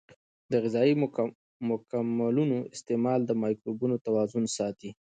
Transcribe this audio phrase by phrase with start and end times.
[0.51, 0.93] د غذایي
[1.69, 4.89] مکملونو استعمال د مایکروبونو توازن ساتي.